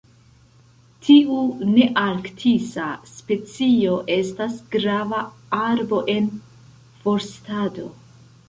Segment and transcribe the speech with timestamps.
[1.07, 1.35] Tiu
[1.73, 5.23] nearktisa specio estas grava
[5.61, 6.33] arbo en
[7.05, 7.91] forstado.